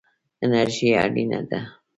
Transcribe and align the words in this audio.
انرژي 0.45 0.89
اړینه 1.03 1.39
ده. 1.49 1.59